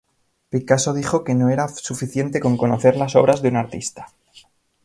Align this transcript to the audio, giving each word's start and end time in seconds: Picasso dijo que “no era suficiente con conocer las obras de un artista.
Picasso 0.49 0.93
dijo 0.95 1.23
que 1.23 1.35
“no 1.35 1.49
era 1.49 1.67
suficiente 1.67 2.39
con 2.39 2.57
conocer 2.57 2.95
las 2.97 3.15
obras 3.15 3.43
de 3.43 3.49
un 3.49 3.57
artista. 3.57 4.07